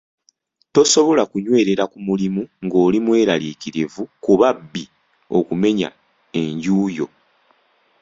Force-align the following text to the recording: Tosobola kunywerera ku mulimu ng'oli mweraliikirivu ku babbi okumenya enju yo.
Tosobola 0.73 1.23
kunywerera 1.31 1.83
ku 1.91 1.97
mulimu 2.07 2.41
ng'oli 2.65 2.97
mweraliikirivu 3.05 4.03
ku 4.23 4.31
babbi 4.39 4.83
okumenya 5.37 5.89
enju 6.41 6.79
yo. 6.97 7.07